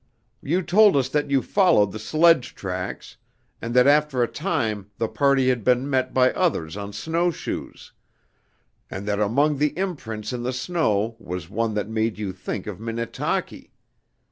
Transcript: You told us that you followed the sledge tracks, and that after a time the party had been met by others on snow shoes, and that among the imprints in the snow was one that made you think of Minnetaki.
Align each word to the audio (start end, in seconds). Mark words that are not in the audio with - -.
You 0.41 0.63
told 0.63 0.95
us 0.97 1.09
that 1.09 1.29
you 1.29 1.43
followed 1.43 1.91
the 1.91 1.99
sledge 1.99 2.55
tracks, 2.55 3.17
and 3.61 3.75
that 3.75 3.85
after 3.85 4.23
a 4.23 4.27
time 4.27 4.89
the 4.97 5.07
party 5.07 5.49
had 5.49 5.63
been 5.63 5.87
met 5.87 6.11
by 6.11 6.31
others 6.33 6.75
on 6.75 6.91
snow 6.91 7.29
shoes, 7.29 7.91
and 8.89 9.07
that 9.07 9.19
among 9.19 9.57
the 9.59 9.77
imprints 9.77 10.33
in 10.33 10.41
the 10.41 10.53
snow 10.53 11.17
was 11.19 11.51
one 11.51 11.75
that 11.75 11.87
made 11.87 12.17
you 12.17 12.33
think 12.33 12.65
of 12.65 12.79
Minnetaki. 12.79 13.73